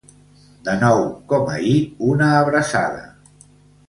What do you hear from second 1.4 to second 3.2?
ahir, una abraçada.